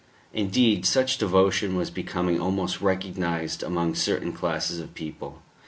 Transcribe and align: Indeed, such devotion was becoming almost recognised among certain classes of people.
Indeed, 0.33 0.87
such 0.87 1.19
devotion 1.19 1.75
was 1.75 1.91
becoming 1.91 2.41
almost 2.41 2.81
recognised 2.81 3.61
among 3.61 3.93
certain 3.93 4.33
classes 4.33 4.79
of 4.79 4.95
people. 4.95 5.43